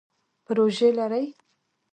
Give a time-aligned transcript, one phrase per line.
[0.45, 1.23] پروژی لرئ؟